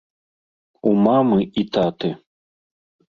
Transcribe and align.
У 0.91 0.95
мамы 1.07 1.39
і 1.63 1.67
таты. 1.77 2.09